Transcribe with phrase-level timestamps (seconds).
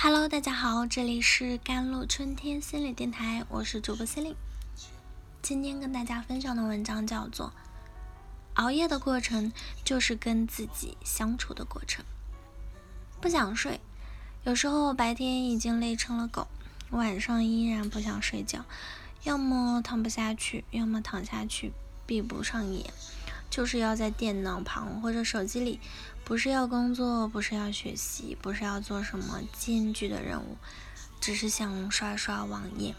[0.00, 4.36] Hello，大家好，这里是甘露春天心理电台，我是主播心灵。
[5.42, 7.46] 今天跟大家分享的文章叫做
[8.54, 9.52] 《熬夜的过程
[9.82, 12.04] 就是跟自己相处的过程》。
[13.20, 13.80] 不想睡，
[14.44, 16.46] 有时候白天已经累成了狗，
[16.90, 18.64] 晚上依然不想睡觉，
[19.24, 21.72] 要么躺不下去，要么躺下去
[22.06, 22.88] 闭不上眼。
[23.50, 25.80] 就是要在电脑旁或者手机里，
[26.24, 30.56] 不是要工作，不是要学习，不是要做什么艰巨的任务，
[31.20, 32.94] 只是想刷刷网页、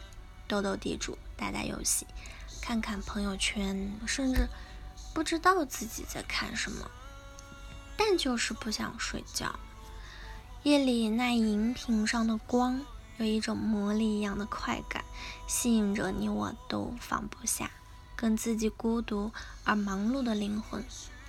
[0.47, 2.07] 斗斗地主、打打游戏、
[2.61, 4.47] 看看朋友圈，甚至
[5.13, 6.89] 不知道自己在看什么，
[7.95, 9.59] 但就是不想睡觉。
[10.63, 12.81] 夜里那荧屏上的光，
[13.17, 15.05] 有一种魔力一样的快感，
[15.47, 17.71] 吸引着你我都放不下。
[18.19, 19.31] 跟自己孤独
[19.63, 20.83] 而忙碌的灵魂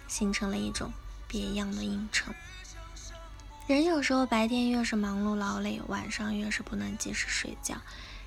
[0.08, 0.92] 形成了一种
[1.28, 2.34] 别样的映衬。
[3.68, 7.76] 人有时候白天越是忙碌劳累，晚上越是不能及时睡觉，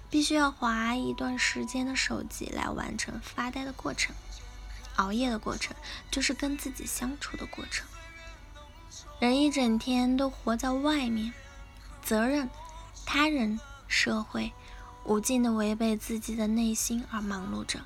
[0.10, 4.16] 必须要划一段时间的手机来完成发呆的过程。
[4.96, 5.76] 熬夜的过程
[6.10, 7.86] 就是跟自己相处的过程。
[9.20, 11.34] 人一整天都活在外面，
[12.02, 12.50] 责任、
[13.06, 14.54] 他人、社会，
[15.04, 17.82] 无尽的违背自己的内心而忙碌着。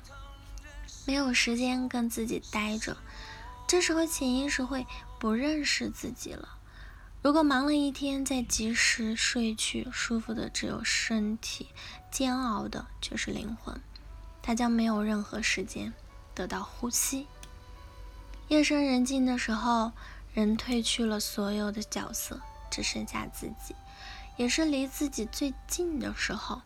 [1.08, 2.94] 没有时间跟自己待着，
[3.66, 4.86] 这时候潜意识会
[5.18, 6.58] 不认识自己了。
[7.22, 11.68] 如果忙了一天再及时睡去，舒服的只有身体，
[12.10, 13.80] 煎熬的却是灵魂，
[14.42, 15.94] 他将没有任何时间
[16.34, 17.26] 得到呼吸。
[18.48, 19.92] 夜深人静的时候，
[20.34, 22.38] 人褪去了所有的角色，
[22.70, 23.74] 只剩下自己，
[24.36, 26.60] 也是离自己最近的时候。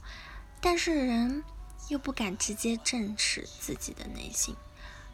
[0.61, 1.45] 但是人。
[1.93, 4.57] 又不敢直接正视自己的内心，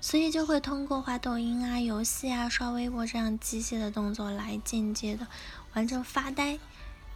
[0.00, 5.26] 所以就会通过滑抖音啊、游戏啊、刷微博这样机械的动作来间接的
[5.74, 6.56] 完成发呆。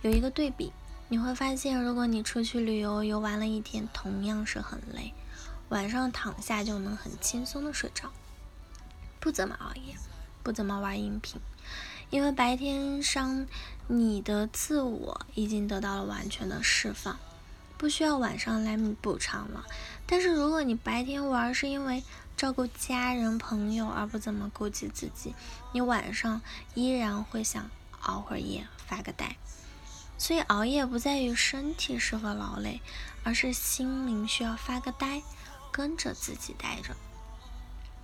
[0.01, 0.73] 有一个对比，
[1.07, 5.15] 你会发现，如果你出去旅游游玩了一天，同样是很累，
[5.69, 8.11] 晚上躺下就能很轻松的睡着，
[9.21, 9.95] 不怎么熬夜，
[10.43, 11.41] 不怎么玩音频，
[12.11, 13.47] 因为白天上
[13.87, 17.17] 你的自我已经得到了完全的释放。
[17.83, 19.67] 不需要晚上来补偿了，
[20.07, 22.05] 但是如果你白天玩是因为
[22.37, 25.35] 照顾家人朋友而不怎么顾及自己，
[25.73, 26.41] 你晚上
[26.75, 27.69] 依然会想
[28.03, 29.35] 熬会儿夜发个呆。
[30.17, 32.81] 所以熬夜不在于身体是否劳累，
[33.25, 35.21] 而是心灵需要发个呆，
[35.73, 36.95] 跟着自己待着。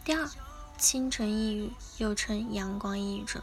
[0.05, 0.29] 第二，
[0.77, 3.41] 清晨抑郁又称阳光抑郁症，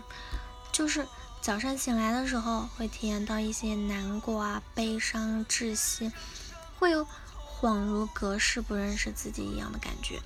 [0.74, 1.08] 就是。
[1.46, 6.12] 早上醒来的时候，会体验到一些难过啊、悲伤、窒息，
[6.80, 7.06] 会有
[7.62, 10.20] 恍如隔世、不认识自己一样的感觉。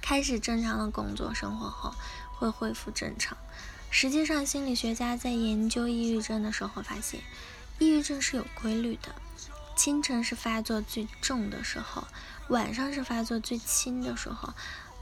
[0.00, 1.92] 开始正常的工作生活后，
[2.36, 3.36] 会恢复正常。
[3.90, 7.20] 实际上，心理学家在研究抑郁症的时候发现，
[7.80, 9.12] 抑郁症是有规律的：
[9.74, 12.06] 清晨是发作最重的时候，
[12.46, 14.54] 晚上是发作最轻的时候。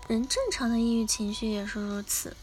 [0.09, 2.35] 人正常的抑郁情绪也是如此，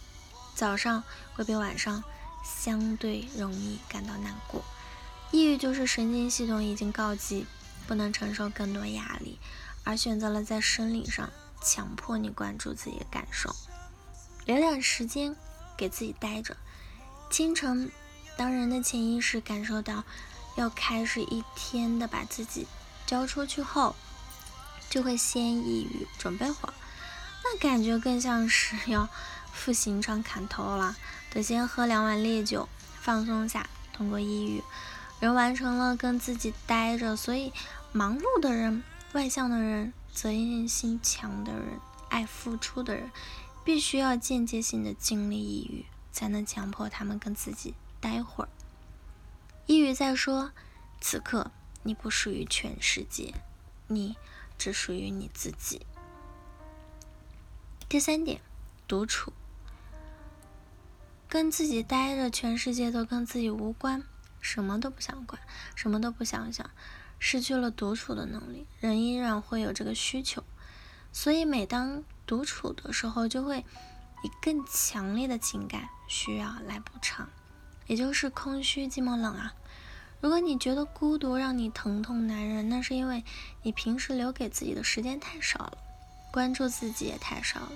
[0.54, 2.04] 早上会比晚上。
[2.48, 4.64] 相对容易感到难过，
[5.32, 7.46] 抑郁就是神经系统已经告急，
[7.86, 9.38] 不能承受更多压力，
[9.84, 11.30] 而选择了在生理上
[11.62, 13.54] 强迫你关注自己的感受，
[14.46, 15.36] 留点时间
[15.76, 16.56] 给自己待着。
[17.30, 17.92] 清晨，
[18.38, 20.06] 当人的潜意识感受到
[20.56, 22.66] 要开始一天的把自己
[23.06, 23.96] 交出去后，
[24.90, 26.74] 就会先抑郁，准备会儿，
[27.44, 29.10] 那感觉更像是要
[29.52, 30.96] 赴刑场砍头了。
[31.38, 32.68] 得先喝两碗烈酒，
[33.00, 33.70] 放松下。
[33.94, 34.64] 通过抑郁，
[35.20, 37.16] 人完成了跟自己待着。
[37.16, 37.54] 所以，
[37.92, 38.82] 忙碌的人、
[39.14, 43.12] 外向的人、责任心强的人、爱付出的人，
[43.64, 48.50] 必须要间接性的经历抑郁，才能强迫他们跟自己待会儿。
[49.68, 50.52] 抑郁在说：
[51.00, 51.52] 此刻
[51.84, 53.36] 你不属于全世界，
[53.86, 54.16] 你
[54.58, 55.86] 只属于你自己。
[57.88, 58.42] 第三点，
[58.88, 59.32] 独处。
[61.30, 64.02] 跟自己待着，全世界都跟自己无关，
[64.40, 65.42] 什么都不想管，
[65.76, 66.70] 什么都不想想，
[67.20, 70.42] 失去了独处的能力，人依然会有这个需求，
[71.12, 73.66] 所以每当独处的时候，就会
[74.24, 77.30] 以更强烈的情感需要来补偿，
[77.88, 79.54] 也就是空虚、寂寞、冷啊。
[80.22, 83.26] 如果你觉得孤独让你疼痛难忍，那是因为
[83.64, 85.78] 你平时留给自己的时间太少了，
[86.32, 87.74] 关注自己也太少了。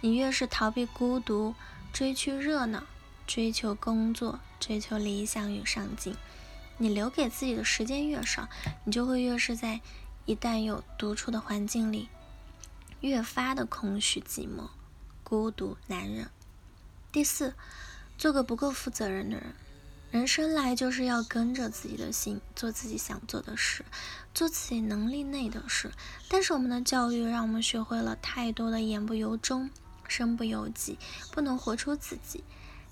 [0.00, 1.54] 你越是逃避孤独。
[1.92, 2.84] 追求热闹，
[3.26, 6.16] 追求工作，追求理想与上进，
[6.76, 8.48] 你留给自己的时间越少，
[8.84, 9.80] 你就会越是在
[10.26, 12.08] 一旦有独处的环境里，
[13.00, 14.68] 越发的空虚、寂寞、
[15.24, 16.30] 孤独难忍。
[17.10, 17.54] 第四，
[18.16, 19.54] 做个不够负责任的人。
[20.10, 23.84] 人生来就是要跟着自己的心，做自己想做的事，
[24.32, 25.92] 做自己能力内的事。
[26.28, 29.68] 但是我们的教育让我们学会了太多的言不由衷、
[30.08, 30.98] 身不由己，
[31.30, 32.42] 不能活出自己。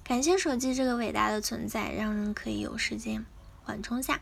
[0.04, 3.26] 感谢手机这个伟大的存在，让人可以有时间
[3.64, 4.20] 缓冲下。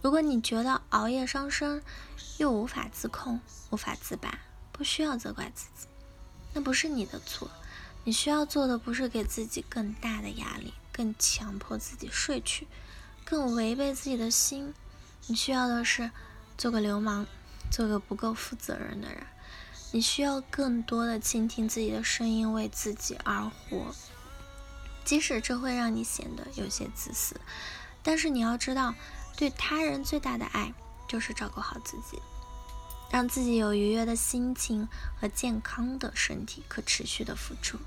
[0.00, 1.82] 如果你觉得熬夜伤身，
[2.38, 3.40] 又无法自控、
[3.70, 4.38] 无法自拔，
[4.70, 5.88] 不需要责怪自己，
[6.52, 7.50] 那不是你的错。
[8.04, 10.74] 你需要做的不是给自己更大的压力。
[10.96, 12.68] 更强迫自己睡去，
[13.24, 14.72] 更违背自己的心。
[15.26, 16.12] 你需要的是
[16.56, 17.26] 做个流氓，
[17.68, 19.26] 做个不够负责任的人。
[19.94, 23.94] 你需要更多的倾听自己的声音，为自己而活。
[25.04, 27.40] 即使这会让你显得有些自私，
[28.02, 28.92] 但是你要知道，
[29.36, 30.74] 对他人最大的爱
[31.06, 32.20] 就是照顾好自己，
[33.08, 34.88] 让自己有愉悦的心情
[35.20, 37.78] 和健康的身体，可持续的付出。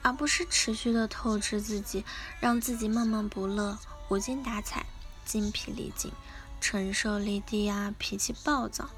[0.00, 2.02] 而不是持续的透支自己，
[2.40, 3.78] 让自己闷闷不乐、
[4.08, 4.86] 无精打采、
[5.26, 6.10] 精疲力尽、
[6.62, 8.88] 承受力低啊，脾气暴躁。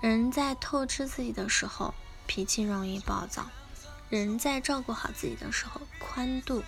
[0.00, 1.94] 人在透支自己的时候，
[2.26, 3.44] 脾气容易暴躁；
[4.08, 6.62] 人在照顾好自己的时候，宽度、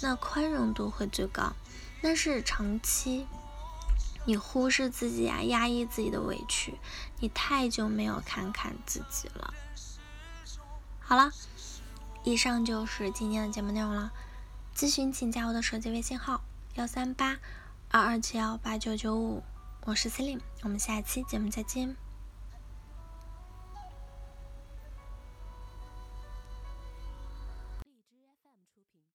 [0.00, 1.52] 那宽容度会最高。
[2.02, 3.26] 那是长期
[4.24, 6.78] 你忽视自己啊，压抑自己的委屈，
[7.20, 9.54] 你太久没有看看自己了。
[11.00, 11.32] 好了。
[12.24, 14.10] 以上就是今天的节目内容了。
[14.74, 16.40] 咨询请加我的手机微信号：
[16.74, 17.38] 幺三八
[17.88, 19.44] 二二七幺八九九五，
[19.84, 21.96] 我是 Celine，我们下期节目再见。